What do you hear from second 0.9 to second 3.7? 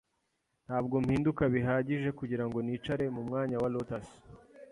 mpinduka bihagije kugirango nicare mumwanya wa